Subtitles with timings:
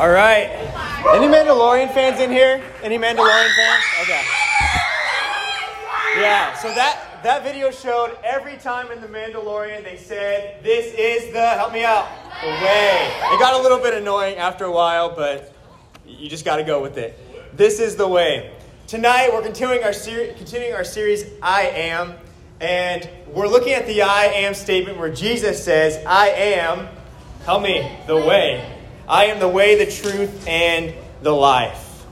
[0.00, 0.48] All right.
[1.14, 2.62] Any Mandalorian fans in here?
[2.82, 3.84] Any Mandalorian fans?
[4.00, 4.22] Okay.
[6.18, 11.34] Yeah, so that, that video showed every time in The Mandalorian they said, This is
[11.34, 12.08] the, help me out,
[12.40, 13.12] the way.
[13.24, 15.54] It got a little bit annoying after a while, but
[16.06, 17.18] you just got to go with it.
[17.54, 18.52] This is the way.
[18.86, 22.14] Tonight we're continuing our, ser- continuing our series, I Am,
[22.58, 26.88] and we're looking at the I Am statement where Jesus says, I am,
[27.44, 28.78] help me, the way.
[29.10, 32.06] I am the way, the truth, and the life.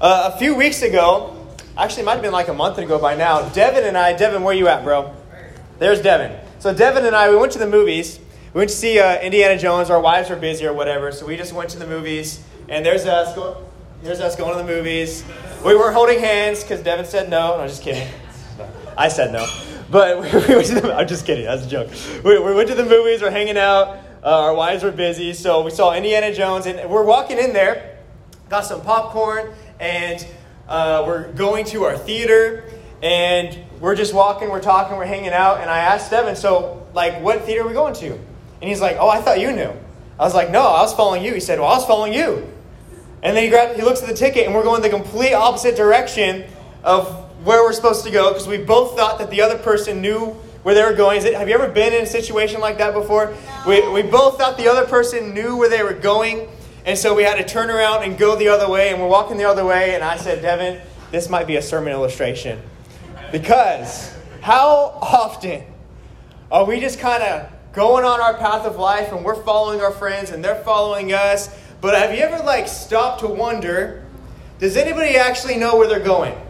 [0.00, 1.36] Uh, a few weeks ago,
[1.78, 3.46] Actually, it might have been like a month ago by now.
[3.50, 5.14] Devin and I, Devin, where you at, bro?
[5.78, 6.34] There's Devin.
[6.58, 8.18] So Devin and I, we went to the movies.
[8.54, 9.90] We went to see uh, Indiana Jones.
[9.90, 12.42] Our wives were busy or whatever, so we just went to the movies.
[12.70, 13.34] And there's us.
[13.34, 13.62] Go-
[14.02, 15.22] there's us going to the movies.
[15.64, 17.58] We were holding hands because Devin said no.
[17.58, 18.08] No, just kidding.
[18.96, 19.46] I said no.
[19.90, 21.44] But we went to the, I'm just kidding.
[21.44, 21.90] That's a joke.
[22.24, 23.20] We, we went to the movies.
[23.20, 23.98] We're hanging out.
[24.22, 27.98] Uh, our wives were busy, so we saw Indiana Jones, and we're walking in there.
[28.48, 30.26] Got some popcorn, and
[30.68, 32.64] uh, we're going to our theater
[33.02, 35.60] and we're just walking, we're talking, we're hanging out.
[35.60, 38.12] And I asked Devin, so, like, what theater are we going to?
[38.12, 39.72] And he's like, oh, I thought you knew.
[40.18, 41.34] I was like, no, I was following you.
[41.34, 42.50] He said, well, I was following you.
[43.22, 45.76] And then he, grabbed, he looks at the ticket and we're going the complete opposite
[45.76, 46.44] direction
[46.82, 47.08] of
[47.44, 50.74] where we're supposed to go because we both thought that the other person knew where
[50.74, 51.24] they were going.
[51.24, 53.26] It, have you ever been in a situation like that before?
[53.26, 53.62] No.
[53.68, 56.48] We, we both thought the other person knew where they were going
[56.86, 59.36] and so we had to turn around and go the other way, and we're walking
[59.36, 62.62] the other way, and I said, Devin, this might be a sermon illustration.
[63.32, 65.64] Because how often
[66.48, 69.90] are we just kind of going on our path of life and we're following our
[69.90, 71.50] friends and they're following us?
[71.80, 74.06] But have you ever like stopped to wonder,
[74.60, 76.40] does anybody actually know where they're going?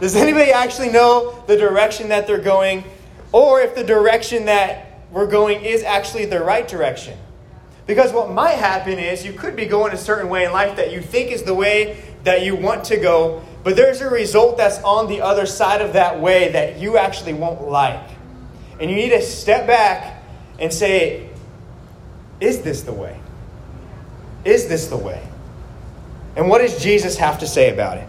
[0.00, 2.84] Does anybody actually know the direction that they're going?
[3.32, 7.18] Or if the direction that we're going is actually the right direction?
[7.86, 10.92] Because what might happen is you could be going a certain way in life that
[10.92, 14.78] you think is the way that you want to go, but there's a result that's
[14.82, 18.10] on the other side of that way that you actually won't like.
[18.78, 20.22] And you need to step back
[20.58, 21.28] and say,
[22.40, 23.18] Is this the way?
[24.44, 25.26] Is this the way?
[26.36, 28.08] And what does Jesus have to say about it?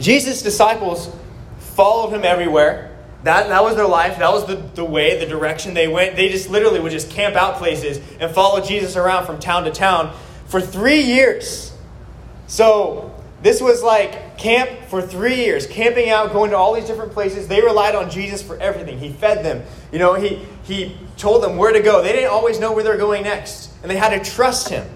[0.00, 1.14] Jesus' disciples
[1.58, 2.96] followed him everywhere.
[3.22, 4.18] That, that was their life.
[4.18, 6.16] That was the, the way, the direction they went.
[6.16, 9.70] They just literally would just camp out places and follow Jesus around from town to
[9.70, 10.16] town
[10.46, 11.72] for three years.
[12.46, 17.12] So this was like camp for three years, camping out, going to all these different
[17.12, 17.46] places.
[17.46, 18.98] They relied on Jesus for everything.
[18.98, 19.62] He fed them.
[19.92, 22.02] You know, he, he told them where to go.
[22.02, 24.88] They didn't always know where they were going next, and they had to trust him.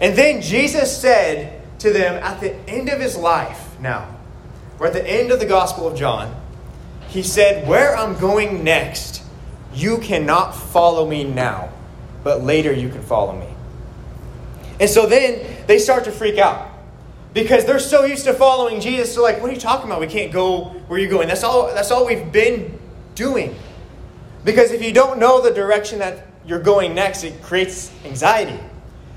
[0.00, 4.13] And then Jesus said to them at the end of his life, now,
[4.84, 6.38] we're at the end of the Gospel of John.
[7.08, 9.22] He said, Where I'm going next,
[9.72, 11.70] you cannot follow me now,
[12.22, 13.46] but later you can follow me.
[14.78, 16.70] And so then they start to freak out
[17.32, 19.14] because they're so used to following Jesus.
[19.14, 20.00] So like, what are you talking about?
[20.00, 21.28] We can't go where you're going.
[21.28, 21.68] That's all.
[21.68, 22.78] That's all we've been
[23.14, 23.56] doing.
[24.44, 28.60] Because if you don't know the direction that you're going next, it creates anxiety.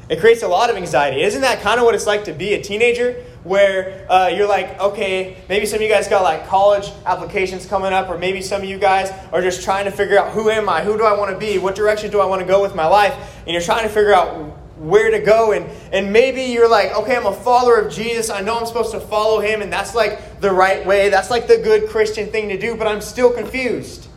[0.08, 1.24] It creates a lot of anxiety.
[1.24, 3.22] Isn't that kind of what it's like to be a teenager?
[3.48, 7.94] Where uh, you're like, okay, maybe some of you guys got like college applications coming
[7.94, 10.68] up, or maybe some of you guys are just trying to figure out who am
[10.68, 10.84] I?
[10.84, 11.58] Who do I want to be?
[11.58, 13.14] What direction do I want to go with my life?
[13.46, 15.54] And you're trying to figure out where to go.
[15.54, 18.30] And, and maybe you're like, okay, I'm a follower of Jesus.
[18.30, 21.10] I know I'm supposed to follow him, and that's like the right way.
[21.10, 24.08] That's like the good Christian thing to do, but I'm still confused.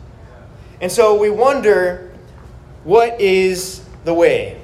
[0.81, 2.11] And so we wonder,
[2.83, 4.59] what is the way?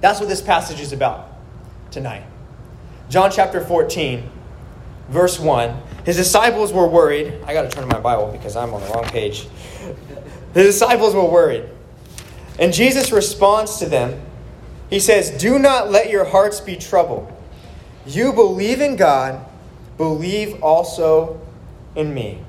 [0.00, 1.28] That's what this passage is about
[1.90, 2.24] tonight.
[3.12, 4.26] John chapter 14,
[5.10, 5.82] verse 1.
[6.06, 7.34] His disciples were worried.
[7.44, 9.46] I got to turn to my Bible because I'm on the wrong page.
[10.54, 11.68] The disciples were worried.
[12.58, 14.18] And Jesus responds to them.
[14.88, 17.30] He says, Do not let your hearts be troubled.
[18.06, 19.44] You believe in God,
[19.98, 21.38] believe also
[21.94, 22.42] in me.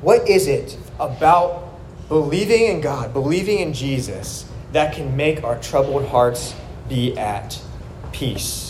[0.00, 1.78] What is it about
[2.08, 6.56] believing in God, believing in Jesus, that can make our troubled hearts
[6.88, 7.62] be at
[8.10, 8.67] peace?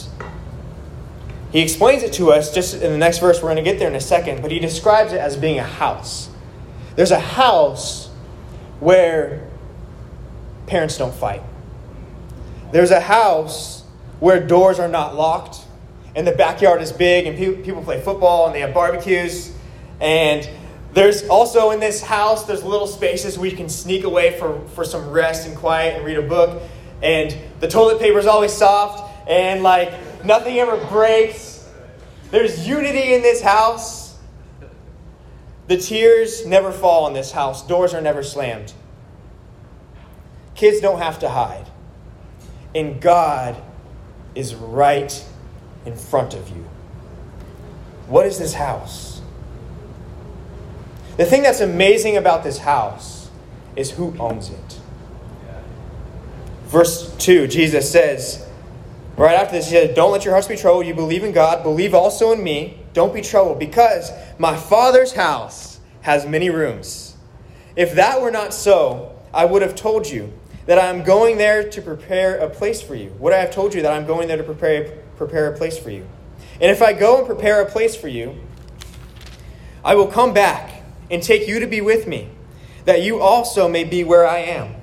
[1.51, 3.39] He explains it to us just in the next verse.
[3.39, 5.65] We're going to get there in a second, but he describes it as being a
[5.65, 6.29] house.
[6.95, 8.11] There's a house
[8.81, 9.49] where
[10.67, 11.43] parents don't fight.
[12.71, 13.85] There's a house
[14.21, 15.61] where doors are not locked
[16.15, 19.53] and the backyard is big and people play football and they have barbecues.
[20.01, 20.49] And
[20.93, 24.85] there's also in this house, there's little spaces where you can sneak away for, for
[24.85, 26.63] some rest and quiet and read a book.
[27.03, 29.93] And the toilet paper is always soft and like
[30.25, 31.69] Nothing ever breaks.
[32.31, 34.19] There's unity in this house.
[35.69, 37.67] The tears never fall in this house.
[37.67, 38.73] Doors are never slammed.
[40.55, 41.67] Kids don't have to hide.
[42.75, 43.57] and God
[44.35, 45.25] is right
[45.85, 46.65] in front of you.
[48.07, 49.21] What is this house?
[51.17, 53.31] The thing that's amazing about this house
[53.75, 54.81] is who owns it.
[56.67, 58.47] Verse 2, Jesus says,
[59.25, 60.87] right after this, he said, Don't let your hearts be troubled.
[60.87, 62.79] You believe in God, believe also in me.
[62.93, 67.17] Don't be troubled, because my Father's house has many rooms.
[67.77, 70.33] If that were not so, I would have told you
[70.67, 73.11] that I am going there to prepare a place for you.
[73.19, 75.91] Would I have told you that I'm going there to prepare, prepare a place for
[75.91, 76.07] you?
[76.61, 78.39] And if I go and prepare a place for you,
[79.85, 82.29] I will come back and take you to be with me,
[82.85, 84.75] that you also may be where I am.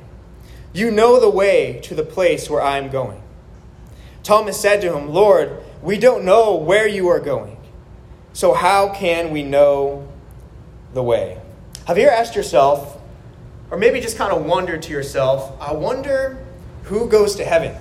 [0.73, 3.21] You know the way to the place where I am going.
[4.25, 7.57] Thomas said to him, Lord, we don't know where you are going,
[8.33, 10.11] so how can we know
[10.95, 11.39] the way?
[11.85, 12.99] Have you ever asked yourself,
[13.69, 16.43] or maybe just kind of wondered to yourself, I wonder
[16.85, 17.75] who goes to heaven?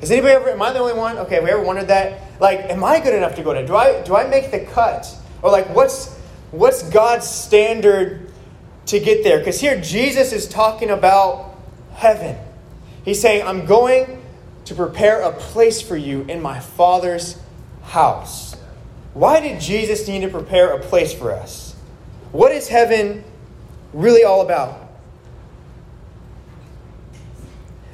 [0.00, 1.18] Has anybody ever, am I the only one?
[1.18, 2.40] Okay, have we ever wondered that?
[2.40, 3.66] Like, am I good enough to go to?
[3.66, 5.14] Do I do I make the cut?
[5.42, 6.16] Or like what's
[6.52, 8.32] what's God's standard
[8.86, 9.40] to get there?
[9.40, 11.54] Because here Jesus is talking about
[11.92, 12.38] heaven.
[13.04, 14.22] He's saying, I'm going
[14.64, 17.38] to prepare a place for you in my Father's
[17.82, 18.56] house.
[19.14, 21.74] Why did Jesus need to prepare a place for us?
[22.32, 23.24] What is heaven
[23.92, 24.88] really all about?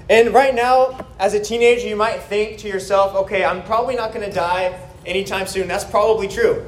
[0.08, 4.12] And right now, as a teenager, you might think to yourself, okay, I'm probably not
[4.12, 5.66] going to die anytime soon.
[5.66, 6.64] That's probably true.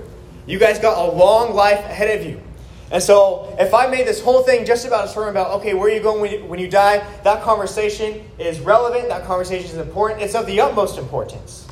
[0.46, 2.40] You guys got a long life ahead of you.
[2.90, 5.90] And so, if I made this whole thing just about a sermon about, okay, where
[5.90, 10.34] are you going when you, die, that conversation is relevant, that conversation is important, it's
[10.34, 11.66] of the utmost importance.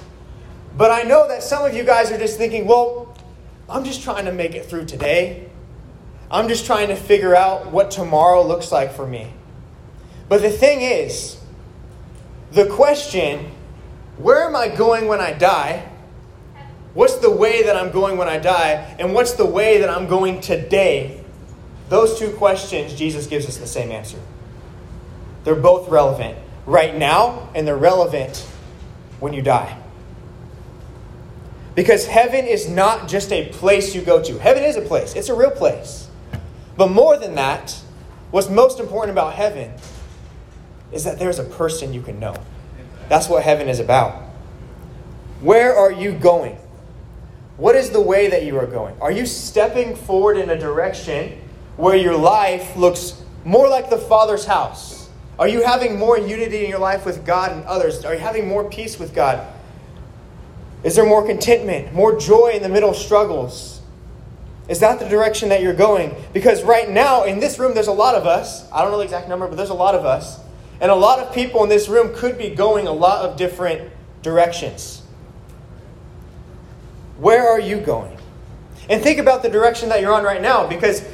[0.76, 3.16] But I know that some of you guys are just thinking, well,
[3.68, 5.48] I'm just trying to make it through today.
[6.30, 9.32] I'm just trying to figure out what tomorrow looks like for me.
[10.28, 11.38] But the thing is,
[12.52, 13.52] the question,
[14.18, 15.88] where am I going when I die?
[16.96, 18.96] What's the way that I'm going when I die?
[18.98, 21.22] And what's the way that I'm going today?
[21.90, 24.18] Those two questions, Jesus gives us the same answer.
[25.44, 28.38] They're both relevant right now, and they're relevant
[29.20, 29.78] when you die.
[31.74, 35.28] Because heaven is not just a place you go to, heaven is a place, it's
[35.28, 36.08] a real place.
[36.78, 37.78] But more than that,
[38.30, 39.70] what's most important about heaven
[40.92, 42.36] is that there's a person you can know.
[43.10, 44.14] That's what heaven is about.
[45.42, 46.58] Where are you going?
[47.56, 48.94] What is the way that you are going?
[49.00, 51.38] Are you stepping forward in a direction
[51.76, 55.08] where your life looks more like the Father's house?
[55.38, 58.04] Are you having more unity in your life with God and others?
[58.04, 59.46] Are you having more peace with God?
[60.82, 63.80] Is there more contentment, more joy in the middle of struggles?
[64.68, 66.14] Is that the direction that you're going?
[66.32, 68.70] Because right now in this room, there's a lot of us.
[68.70, 70.40] I don't know the exact number, but there's a lot of us
[70.80, 73.90] and a lot of people in this room could be going a lot of different
[74.22, 75.02] directions.
[77.18, 78.16] Where are you going?
[78.88, 81.04] And think about the direction that you're on right now because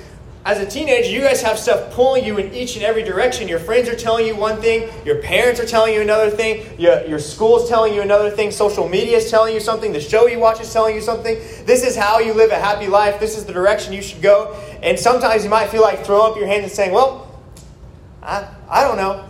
[0.44, 3.46] as a teenager, you guys have stuff pulling you in each and every direction.
[3.46, 7.06] Your friends are telling you one thing, your parents are telling you another thing, your,
[7.06, 10.26] your school is telling you another thing, social media is telling you something, the show
[10.26, 11.37] you watch is telling you something.
[11.64, 14.60] This is how you live a happy life, this is the direction you should go.
[14.82, 17.40] And sometimes you might feel like throwing up your hands and saying, Well,
[18.20, 19.28] I, I don't know.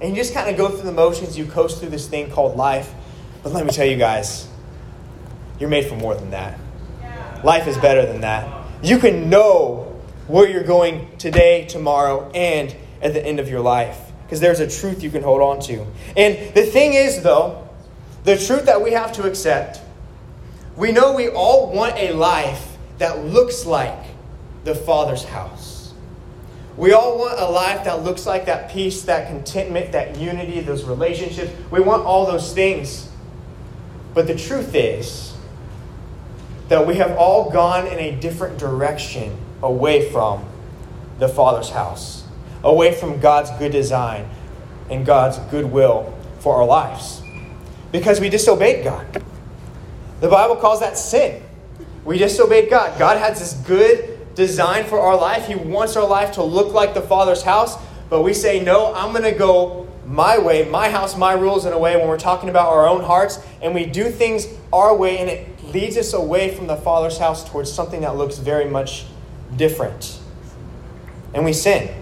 [0.00, 2.56] And you just kind of go through the motions, you coast through this thing called
[2.56, 2.94] life.
[3.42, 4.48] But let me tell you guys,
[5.58, 6.58] you're made for more than that.
[7.44, 8.66] Life is better than that.
[8.82, 13.98] You can know where you're going today, tomorrow, and at the end of your life.
[14.22, 15.86] Because there's a truth you can hold on to.
[16.16, 17.68] And the thing is, though,
[18.24, 19.80] the truth that we have to accept,
[20.76, 23.98] we know we all want a life that looks like
[24.64, 25.94] the Father's house.
[26.76, 30.84] We all want a life that looks like that peace, that contentment, that unity, those
[30.84, 31.50] relationships.
[31.70, 33.08] We want all those things.
[34.14, 35.27] But the truth is
[36.68, 40.44] that we have all gone in a different direction away from
[41.18, 42.24] the Father's house,
[42.62, 44.28] away from God's good design
[44.90, 47.22] and God's goodwill for our lives.
[47.90, 49.22] Because we disobeyed God.
[50.20, 51.42] The Bible calls that sin.
[52.04, 52.98] We disobeyed God.
[52.98, 55.46] God has this good design for our life.
[55.46, 57.76] He wants our life to look like the Father's house,
[58.10, 61.72] but we say, no, I'm going to go my way, my house, my rules in
[61.72, 65.18] a way when we're talking about our own hearts, and we do things our way,
[65.18, 69.06] and it leads us away from the Father's house towards something that looks very much
[69.56, 70.18] different.
[71.34, 71.94] And we sin.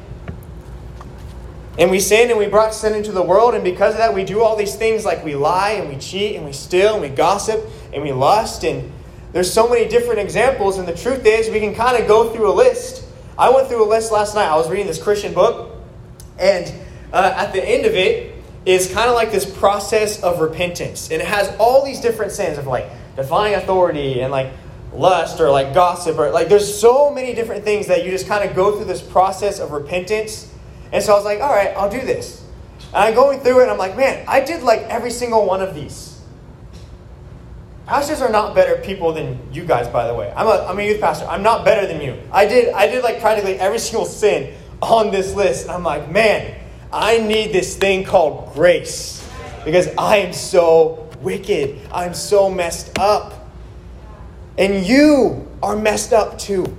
[1.78, 4.24] And we sin and we brought sin into the world, and because of that, we
[4.24, 7.08] do all these things like we lie and we cheat and we steal and we
[7.08, 8.92] gossip and we lust and
[9.36, 12.50] there's so many different examples, and the truth is, we can kind of go through
[12.50, 13.04] a list.
[13.38, 14.48] I went through a list last night.
[14.48, 15.76] I was reading this Christian book,
[16.38, 16.72] and
[17.12, 21.10] uh, at the end of it, is kind of like this process of repentance.
[21.10, 24.52] And it has all these different sins of like defying authority and like
[24.92, 28.48] lust or like gossip or like there's so many different things that you just kind
[28.48, 30.52] of go through this process of repentance.
[30.92, 32.44] And so I was like, all right, I'll do this.
[32.88, 35.60] And I'm going through it and I'm like, man, I did like every single one
[35.60, 36.20] of these.
[37.86, 40.32] Pastors are not better people than you guys, by the way.
[40.36, 41.26] I'm a, I'm a youth pastor.
[41.26, 42.20] I'm not better than you.
[42.32, 45.64] I did, I did like practically every single sin on this list.
[45.64, 46.60] And I'm like, man,
[46.92, 49.24] I need this thing called grace
[49.64, 51.80] because I am so wicked.
[51.92, 53.48] I'm so messed up.
[54.58, 56.76] And you are messed up too.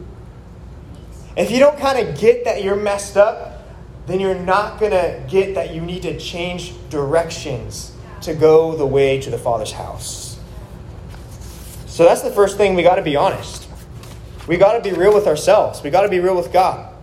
[1.36, 3.64] If you don't kind of get that you're messed up,
[4.08, 7.92] then you're not going to get that you need to change directions
[8.22, 10.40] to go the way to the Father's house.
[11.86, 13.68] So that's the first thing we got to be honest.
[14.48, 15.84] We got to be real with ourselves.
[15.84, 16.94] We got to be real with God.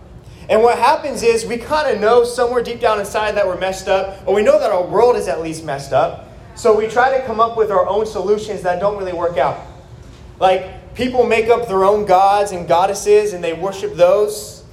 [0.49, 3.87] And what happens is we kind of know somewhere deep down inside that we're messed
[3.87, 6.24] up, or we know that our world is at least messed up.
[6.55, 9.59] So we try to come up with our own solutions that don't really work out.
[10.39, 14.63] Like people make up their own gods and goddesses and they worship those.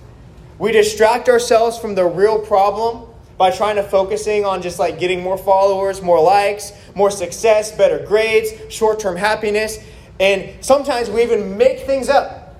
[0.58, 5.20] We distract ourselves from the real problem by trying to focusing on just like getting
[5.20, 9.78] more followers, more likes, more success, better grades, short-term happiness.
[10.20, 12.56] And sometimes we even make things up.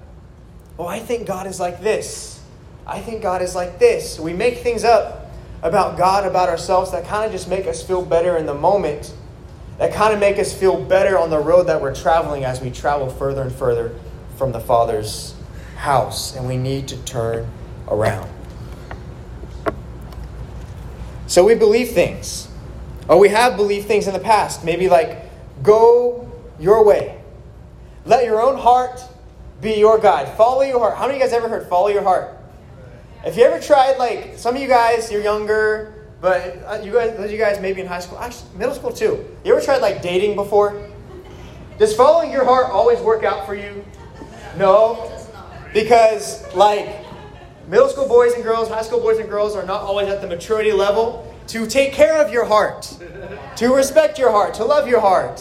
[0.81, 2.41] Oh, I think God is like this.
[2.85, 4.19] I think God is like this.
[4.19, 5.22] We make things up
[5.62, 9.14] about God, about ourselves that kind of just make us feel better in the moment,
[9.78, 12.71] that kind of make us feel better on the road that we're traveling as we
[12.71, 13.95] travel further and further
[14.37, 15.35] from the Father's
[15.76, 16.37] house.
[16.37, 17.49] And we need to turn
[17.88, 18.28] around.
[21.26, 22.49] So we believe things.
[23.09, 24.64] Or we have believed things in the past.
[24.64, 25.31] Maybe like,
[25.62, 27.21] go your way.
[28.04, 29.00] Let your own heart
[29.61, 30.37] be your guide.
[30.37, 30.97] Follow your heart.
[30.97, 32.37] How many of you guys ever heard follow your heart?
[33.25, 37.17] If you ever tried, like, some of you guys, you're younger, but uh, you guys,
[37.17, 39.25] those you guys maybe in high school, actually, middle school too.
[39.45, 40.88] You ever tried, like, dating before?
[41.79, 43.85] Does following your heart always work out for you?
[44.59, 45.11] No.
[45.73, 47.05] Because, like,
[47.69, 50.26] middle school boys and girls, high school boys and girls are not always at the
[50.26, 52.93] maturity level to take care of your heart,
[53.57, 55.41] to respect your heart, to love your heart.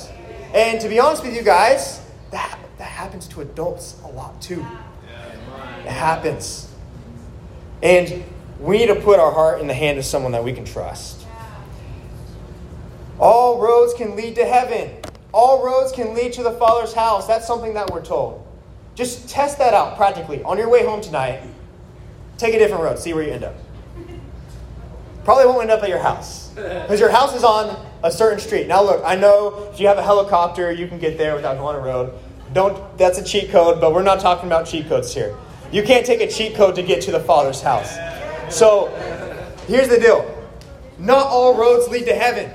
[0.54, 4.66] And to be honest with you guys, that, that happens to adults a lot too.
[5.80, 6.71] It happens.
[7.84, 8.24] And
[8.60, 11.26] we need to put our heart in the hand of someone that we can trust.
[13.20, 14.92] All roads can lead to heaven.
[15.34, 17.28] All roads can lead to the Father's house.
[17.28, 18.46] That's something that we're told.
[18.96, 20.44] Just test that out practically.
[20.44, 21.42] On your way home tonight,
[22.38, 23.56] take a different road, see where you end up.
[25.24, 26.50] Probably won't end up at your house.
[26.50, 28.68] Because your house is on a certain street.
[28.68, 31.76] Now, look, I know if you have a helicopter, you can get there without going
[31.76, 32.14] on a road.
[32.54, 32.98] Don't.
[32.98, 35.38] That's a cheat code, but we're not talking about cheat codes here.
[35.72, 37.96] You can't take a cheat code to get to the Father's house.
[38.54, 38.88] So,
[39.68, 40.26] here's the deal:
[41.00, 42.52] not all roads lead to heaven.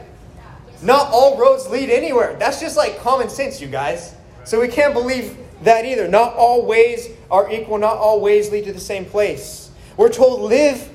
[0.82, 2.37] Not all roads lead anywhere.
[2.38, 4.14] That's just like common sense, you guys.
[4.44, 6.06] So we can't believe that either.
[6.06, 7.78] Not all ways are equal.
[7.78, 9.70] Not all ways lead to the same place.
[9.96, 10.90] We're told live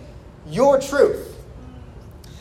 [0.47, 1.35] your truth.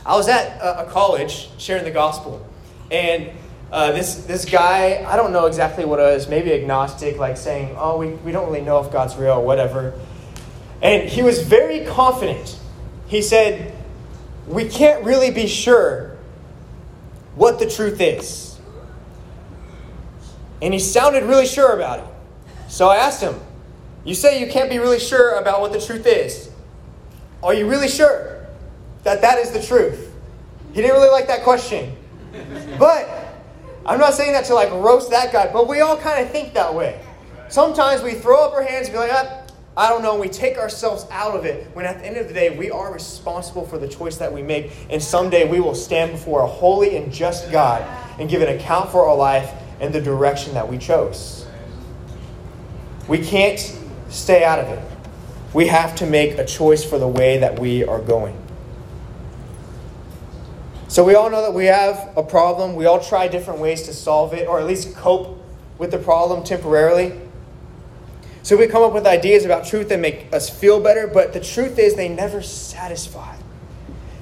[0.05, 2.47] I was at a, college sharing the gospel,
[2.91, 3.31] and
[3.73, 7.75] uh, this this guy, I don't know exactly what it was, maybe agnostic, like saying,
[7.79, 9.95] "Oh, we, we don't really know if God's real or whatever,"
[10.83, 12.59] and he was very confident.
[13.07, 13.75] He said,
[14.47, 16.17] "We can't really be sure
[17.35, 18.59] what the truth is,"
[20.61, 22.07] and he sounded really sure about it.
[22.69, 23.35] So I asked him,
[24.05, 26.51] "You say you can't be really sure about what the truth is?
[27.43, 28.41] Are you really sure?"
[29.05, 30.13] that that is the truth?
[30.73, 31.97] He didn't really like that question.
[32.79, 33.09] But
[33.87, 36.55] I'm not saying that to like roast that guy, but we all kind of think
[36.55, 37.01] that way.
[37.49, 39.43] Sometimes we throw up our hands and be like, ah,
[39.77, 42.35] I don't know, we take ourselves out of it when at the end of the
[42.35, 46.13] day we are responsible for the choice that we make, and someday we will stand
[46.13, 47.83] before a holy and just God
[48.21, 51.47] and give an account for our life and the direction that we chose.
[53.09, 53.59] We can't
[54.09, 54.85] stay out of it.
[55.55, 58.40] We have to make a choice for the way that we are going.
[60.91, 62.75] So we all know that we have a problem.
[62.75, 65.41] We all try different ways to solve it, or at least cope
[65.79, 67.13] with the problem temporarily.
[68.43, 71.39] So we come up with ideas about truth that make us feel better, but the
[71.39, 73.37] truth is they never satisfy.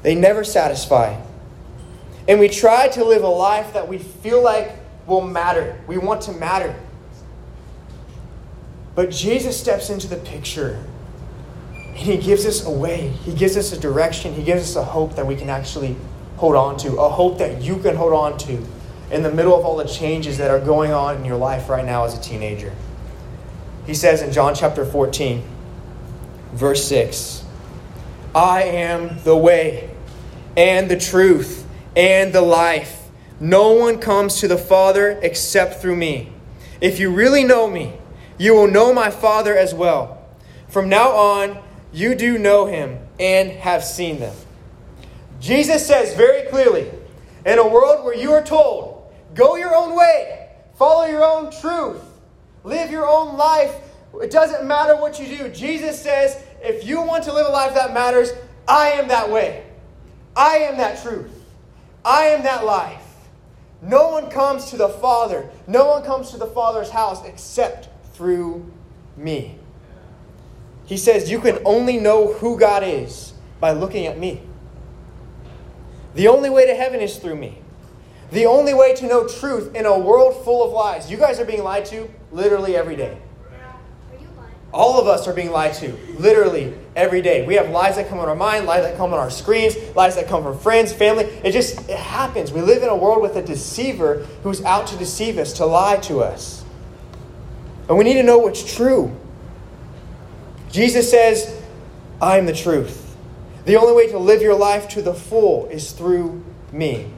[0.02, 1.18] They never satisfy.
[2.28, 4.72] And we try to live a life that we feel like
[5.06, 5.80] will matter.
[5.86, 6.78] We want to matter.
[8.94, 10.84] But Jesus steps into the picture
[11.72, 13.08] and he gives us a way.
[13.08, 14.34] He gives us a direction.
[14.34, 15.96] He gives us a hope that we can actually
[16.38, 18.64] hold on to, a hope that you can hold on to
[19.10, 21.84] in the middle of all the changes that are going on in your life right
[21.84, 22.72] now as a teenager.
[23.86, 25.42] He says in John chapter 14,
[26.52, 27.44] verse 6,
[28.34, 29.90] I am the way
[30.56, 31.66] and the truth
[31.96, 33.08] and the life.
[33.40, 36.32] No one comes to the Father except through me.
[36.80, 37.94] If you really know me,
[38.36, 40.24] you will know my Father as well.
[40.68, 41.58] From now on,
[41.92, 44.36] you do know him and have seen them.
[45.40, 46.90] Jesus says very clearly
[47.46, 52.02] in a world where you are told, go your own way, follow your own truth,
[52.64, 53.74] live your own life,
[54.22, 55.48] it doesn't matter what you do.
[55.48, 58.32] Jesus says, if you want to live a life that matters,
[58.66, 59.64] I am that way.
[60.36, 61.30] I am that truth.
[62.04, 63.04] I am that life.
[63.80, 68.70] No one comes to the Father, no one comes to the Father's house except through
[69.16, 69.56] me.
[70.86, 74.42] He says, You can only know who God is by looking at me.
[76.18, 77.58] The only way to heaven is through me.
[78.32, 81.08] The only way to know truth in a world full of lies.
[81.08, 83.20] You guys are being lied to literally every day.
[84.72, 87.46] All of us are being lied to, literally every day.
[87.46, 90.16] We have lies that come on our mind, lies that come on our screens, lies
[90.16, 91.22] that come from friends, family.
[91.44, 92.50] It just it happens.
[92.50, 95.98] We live in a world with a deceiver who's out to deceive us, to lie
[95.98, 96.64] to us.
[97.88, 99.16] And we need to know what's true.
[100.72, 101.62] Jesus says,
[102.20, 103.07] I am the truth.
[103.64, 107.10] The only way to live your life to the full is through me.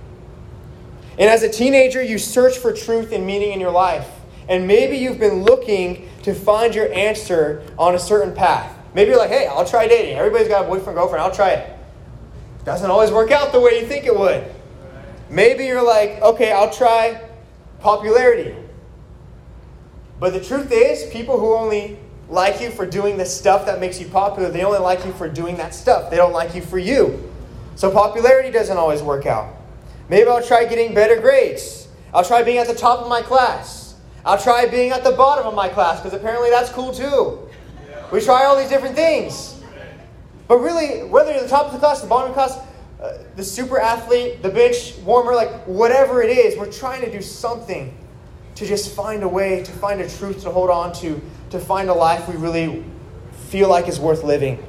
[1.18, 4.08] And as a teenager, you search for truth and meaning in your life.
[4.48, 8.76] And maybe you've been looking to find your answer on a certain path.
[8.94, 10.16] Maybe you're like, hey, I'll try dating.
[10.16, 11.78] Everybody's got a boyfriend, girlfriend, I'll try it.
[12.64, 14.44] Doesn't always work out the way you think it would.
[15.28, 17.22] Maybe you're like, okay, I'll try
[17.78, 18.56] popularity.
[20.18, 21.98] But the truth is, people who only
[22.30, 25.28] like you for doing the stuff that makes you popular, they only like you for
[25.28, 26.10] doing that stuff.
[26.10, 27.30] They don't like you for you.
[27.74, 29.52] So popularity doesn't always work out.
[30.08, 31.88] Maybe I'll try getting better grades.
[32.14, 33.96] I'll try being at the top of my class.
[34.24, 37.48] I'll try being at the bottom of my class because apparently that's cool too.
[38.12, 39.60] We try all these different things.
[40.46, 42.58] But really, whether you're the top of the class, the bottom of the class,
[43.00, 47.22] uh, the super athlete, the bench warmer, like whatever it is, we're trying to do
[47.22, 47.96] something
[48.56, 51.88] to just find a way, to find a truth to hold on to, to find
[51.88, 52.84] a life we really
[53.48, 54.64] feel like is worth living.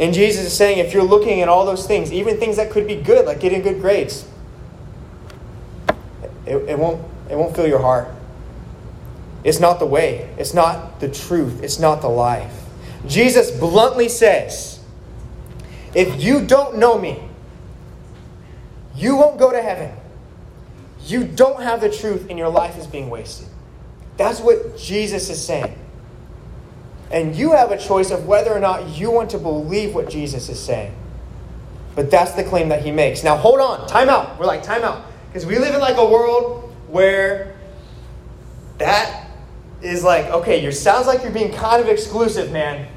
[0.00, 2.86] And Jesus is saying if you're looking at all those things, even things that could
[2.86, 4.26] be good, like getting good grades,
[6.46, 8.08] it, it, won't, it won't fill your heart.
[9.44, 12.52] It's not the way, it's not the truth, it's not the life.
[13.06, 14.80] Jesus bluntly says,
[15.94, 17.28] If you don't know me,
[18.94, 19.96] you won't go to heaven.
[21.04, 23.48] You don't have the truth, and your life is being wasted.
[24.16, 25.78] That's what Jesus is saying.
[27.10, 30.48] And you have a choice of whether or not you want to believe what Jesus
[30.48, 30.94] is saying.
[31.94, 33.22] But that's the claim that he makes.
[33.22, 34.38] Now, hold on, time out.
[34.38, 35.04] We're like, time out.
[35.28, 37.54] Because we live in like a world where
[38.78, 39.26] that
[39.82, 42.88] is like, okay, you sounds like you're being kind of exclusive, man.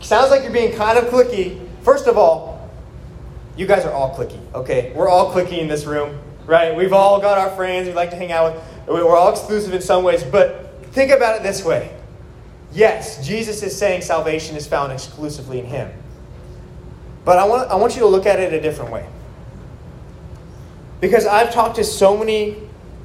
[0.00, 1.66] Sounds like you're being kind of clicky.
[1.82, 2.70] First of all,
[3.56, 4.92] you guys are all clicky, okay?
[4.94, 6.18] We're all clicky in this room,
[6.50, 6.74] right?
[6.74, 8.64] We've all got our friends we like to hang out with.
[8.88, 11.96] We're all exclusive in some ways, but think about it this way.
[12.72, 15.92] Yes, Jesus is saying salvation is found exclusively in Him.
[17.24, 19.06] But I want, I want you to look at it a different way.
[21.00, 22.56] Because I've talked to so many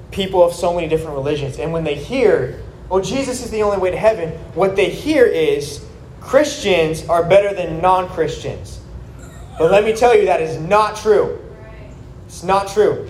[0.10, 3.77] people of so many different religions, and when they hear well, Jesus is the only
[3.77, 5.84] way to heaven, what they hear is
[6.21, 8.79] Christians are better than non Christians.
[9.58, 11.39] But let me tell you, that is not true.
[12.27, 13.10] It's not true.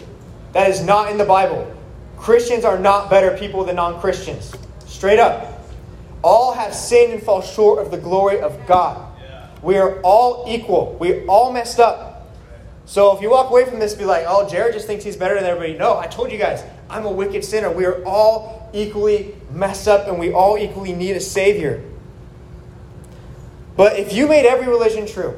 [0.56, 1.70] That is not in the Bible.
[2.16, 4.56] Christians are not better people than non Christians.
[4.86, 5.62] Straight up.
[6.24, 9.06] All have sinned and fall short of the glory of God.
[9.62, 10.96] We are all equal.
[10.98, 12.32] We all messed up.
[12.86, 15.36] So if you walk away from this, be like, oh, Jared just thinks he's better
[15.36, 15.78] than everybody.
[15.78, 17.70] No, I told you guys, I'm a wicked sinner.
[17.70, 21.84] We are all equally messed up and we all equally need a Savior.
[23.76, 25.38] But if you made every religion true,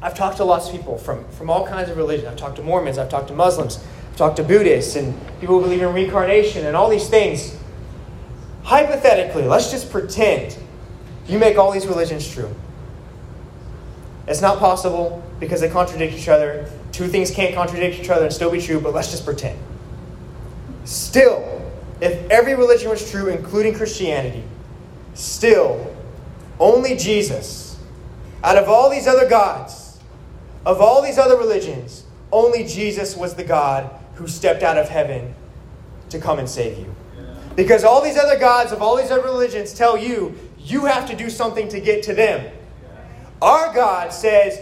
[0.00, 2.26] I've talked to lots of people from, from all kinds of religions.
[2.26, 3.84] I've talked to Mormons, I've talked to Muslims,
[4.20, 7.56] I've to Buddhists, and people who believe in reincarnation and all these things.
[8.62, 10.56] Hypothetically, let's just pretend
[11.26, 12.54] you make all these religions true.
[14.26, 16.70] It's not possible because they contradict each other.
[16.92, 19.58] Two things can't contradict each other and still be true, but let's just pretend.
[20.84, 24.44] Still, if every religion was true, including Christianity,
[25.14, 25.94] still,
[26.60, 27.78] only Jesus,
[28.42, 29.98] out of all these other gods,
[30.64, 35.34] of all these other religions, only Jesus was the God who stepped out of heaven
[36.10, 36.94] to come and save you.
[37.56, 41.16] Because all these other gods of all these other religions tell you, you have to
[41.16, 42.52] do something to get to them.
[43.40, 44.60] Our God says,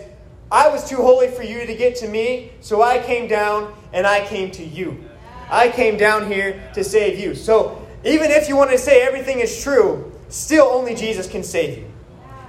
[0.50, 4.06] I was too holy for you to get to me, so I came down and
[4.06, 5.08] I came to you.
[5.50, 7.34] I came down here to save you.
[7.34, 11.78] So even if you want to say everything is true, still only Jesus can save
[11.78, 11.90] you.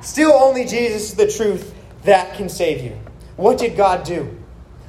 [0.02, 2.98] Still only Jesus is the truth that can save you.
[3.38, 4.38] What did God do?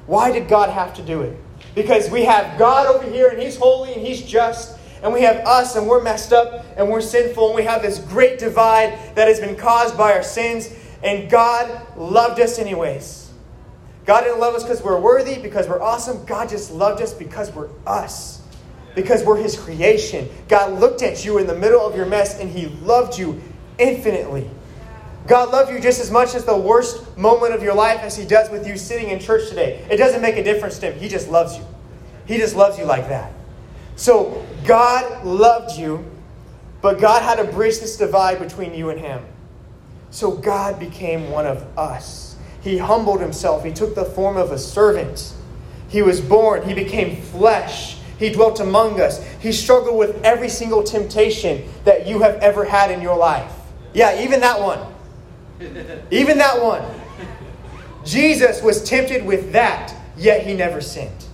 [0.06, 1.38] Why did God have to do it?
[1.74, 5.36] Because we have God over here and He's holy and He's just, and we have
[5.46, 9.28] us and we're messed up and we're sinful, and we have this great divide that
[9.28, 13.30] has been caused by our sins, and God loved us anyways.
[14.06, 16.24] God didn't love us because we're worthy, because we're awesome.
[16.24, 18.42] God just loved us because we're us,
[18.94, 20.28] because we're His creation.
[20.48, 23.42] God looked at you in the middle of your mess and He loved you
[23.78, 24.48] infinitely.
[25.26, 28.26] God loves you just as much as the worst moment of your life as He
[28.26, 29.86] does with you sitting in church today.
[29.90, 31.00] It doesn't make a difference to Him.
[31.00, 31.64] He just loves you.
[32.26, 33.32] He just loves you like that.
[33.96, 36.04] So, God loved you,
[36.82, 39.24] but God had to bridge this divide between you and Him.
[40.10, 42.36] So, God became one of us.
[42.60, 45.32] He humbled Himself, He took the form of a servant.
[45.88, 47.98] He was born, He became flesh.
[48.18, 49.24] He dwelt among us.
[49.40, 53.52] He struggled with every single temptation that you have ever had in your life.
[53.92, 54.93] Yeah, even that one.
[56.10, 56.82] Even that one.
[58.04, 61.24] Jesus was tempted with that, yet he never sinned.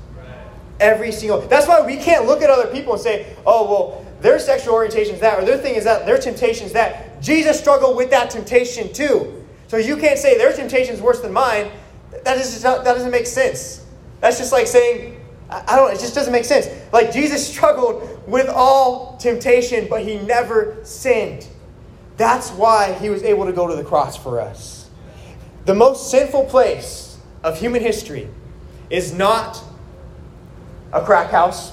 [0.78, 1.40] Every single.
[1.42, 5.14] That's why we can't look at other people and say, "Oh, well, their sexual orientation
[5.14, 8.30] is that, or their thing is that, their temptation is that." Jesus struggled with that
[8.30, 9.44] temptation too.
[9.68, 11.70] So you can't say their temptation is worse than mine.
[12.24, 13.82] That is that doesn't make sense.
[14.20, 15.92] That's just like saying, I don't.
[15.92, 16.68] It just doesn't make sense.
[16.92, 21.46] Like Jesus struggled with all temptation, but he never sinned.
[22.20, 24.90] That's why he was able to go to the cross for us.
[25.64, 28.28] The most sinful place of human history
[28.90, 29.58] is not
[30.92, 31.72] a crack house.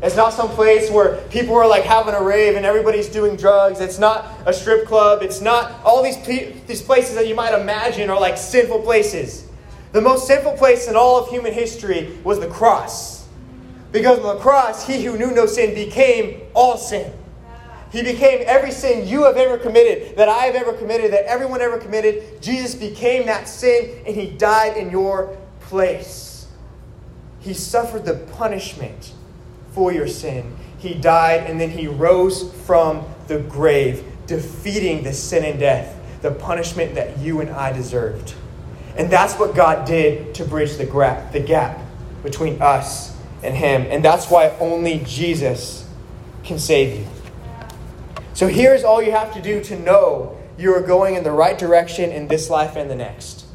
[0.00, 3.80] It's not some place where people are like having a rave and everybody's doing drugs.
[3.80, 5.24] It's not a strip club.
[5.24, 6.24] It's not all these,
[6.68, 9.48] these places that you might imagine are like sinful places.
[9.90, 13.26] The most sinful place in all of human history was the cross.
[13.90, 17.12] Because on the cross, he who knew no sin became all sin.
[17.96, 21.62] He became every sin you have ever committed, that I have ever committed, that everyone
[21.62, 22.42] ever committed.
[22.42, 26.46] Jesus became that sin and he died in your place.
[27.40, 29.14] He suffered the punishment
[29.70, 30.58] for your sin.
[30.76, 36.32] He died and then he rose from the grave, defeating the sin and death, the
[36.32, 38.34] punishment that you and I deserved.
[38.98, 41.80] And that's what God did to bridge the gap, the gap
[42.22, 43.86] between us and him.
[43.88, 45.88] And that's why only Jesus
[46.44, 47.15] can save you.
[48.36, 51.58] So here's all you have to do to know you are going in the right
[51.58, 53.46] direction in this life and the next.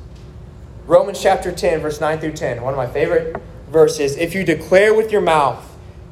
[0.88, 3.39] Romans chapter 10, verse 9 through 10, one of my favorite
[3.70, 4.17] verses.
[4.17, 5.63] If you declare with your mouth,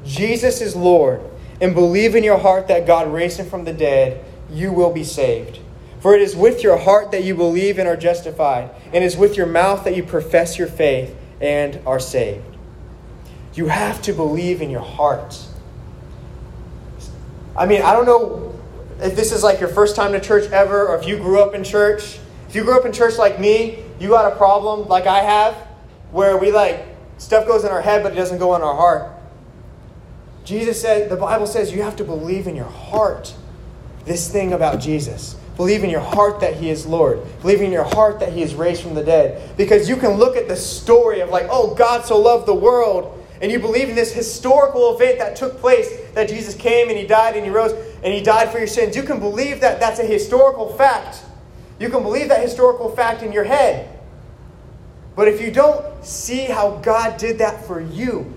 [0.06, 1.20] Jesus is Lord,
[1.60, 5.04] and believe in your heart that God raised him from the dead, you will be
[5.04, 5.58] saved.
[6.00, 9.18] For it is with your heart that you believe and are justified, and it is
[9.18, 12.46] with your mouth that you profess your faith and are saved.
[13.56, 15.44] You have to believe in your heart.
[17.58, 18.49] I mean, I don't know
[19.02, 21.54] if this is like your first time to church ever, or if you grew up
[21.56, 25.08] in church, if you grew up in church like me, you got a problem like
[25.08, 25.56] I have,
[26.12, 26.86] where we like
[27.18, 29.12] stuff goes in our head but it doesn't go in our heart.
[30.44, 33.36] Jesus said, the Bible says you have to believe in your heart
[34.06, 35.36] this thing about Jesus.
[35.56, 37.20] Believe in your heart that He is Lord.
[37.42, 39.56] Believe in your heart that He is raised from the dead.
[39.58, 43.19] Because you can look at the story of, like, oh, God so loved the world
[43.42, 47.08] and you believe in this historical event that took place that Jesus came and he
[47.08, 47.72] died and he rose
[48.04, 51.24] and he died for your sins, you can believe that that's a historical fact.
[51.80, 53.98] You can believe that historical fact in your head.
[55.16, 58.34] But if you don't see how God did that for you,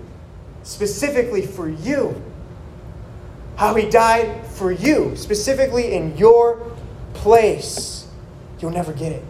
[0.63, 2.21] specifically for you,
[3.57, 6.71] how he died for you, specifically in your
[7.13, 8.07] place,
[8.59, 9.23] you'll never get it.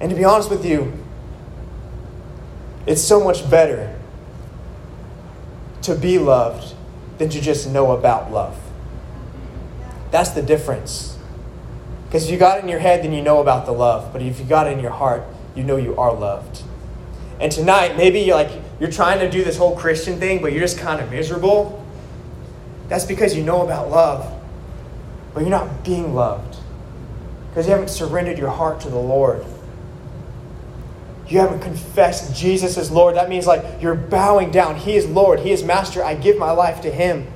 [0.00, 0.92] And to be honest with you,
[2.86, 3.99] it's so much better
[5.90, 6.74] to be loved
[7.18, 8.56] than to just know about love.
[10.10, 11.18] That's the difference.
[12.06, 14.12] Because if you got it in your head, then you know about the love.
[14.12, 15.24] But if you got it in your heart,
[15.54, 16.62] you know you are loved.
[17.40, 20.60] And tonight, maybe you're like you're trying to do this whole Christian thing, but you're
[20.60, 21.84] just kind of miserable.
[22.88, 24.40] That's because you know about love,
[25.34, 26.56] but you're not being loved.
[27.48, 29.44] Because you haven't surrendered your heart to the Lord
[31.30, 34.74] you haven't confessed Jesus as Lord, that means like you're bowing down.
[34.74, 36.02] He is Lord, He is Master.
[36.02, 37.28] I give my life to Him.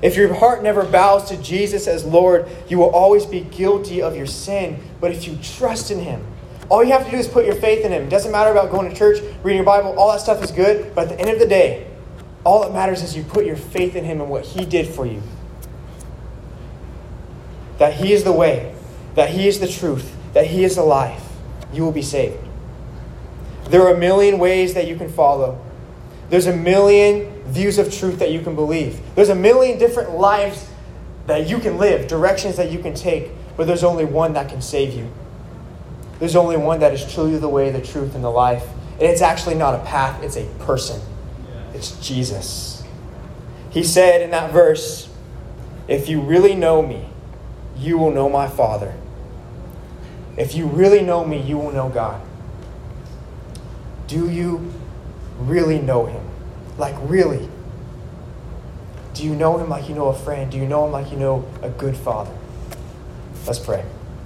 [0.00, 4.16] If your heart never bows to Jesus as Lord, you will always be guilty of
[4.16, 4.80] your sin.
[5.00, 6.24] But if you trust in Him,
[6.68, 8.04] all you have to do is put your faith in Him.
[8.04, 10.94] It doesn't matter about going to church, reading your Bible, all that stuff is good.
[10.94, 11.88] But at the end of the day,
[12.44, 15.04] all that matters is you put your faith in Him and what He did for
[15.04, 15.22] you.
[17.78, 18.74] That He is the way,
[19.16, 21.29] that He is the truth, that He is the life
[21.72, 22.38] you will be saved.
[23.68, 25.64] There are a million ways that you can follow.
[26.28, 29.00] There's a million views of truth that you can believe.
[29.14, 30.68] There's a million different lives
[31.26, 34.62] that you can live, directions that you can take, but there's only one that can
[34.62, 35.10] save you.
[36.18, 38.66] There's only one that is truly the way, the truth, and the life.
[38.94, 41.00] And it's actually not a path, it's a person.
[41.72, 42.82] It's Jesus.
[43.70, 45.08] He said in that verse,
[45.88, 47.08] If you really know me,
[47.76, 48.94] you will know my Father.
[50.40, 52.18] If you really know me, you will know God.
[54.06, 54.72] Do you
[55.38, 56.24] really know him?
[56.78, 57.46] Like, really?
[59.12, 60.50] Do you know him like you know a friend?
[60.50, 62.34] Do you know him like you know a good father?
[63.46, 63.84] Let's pray.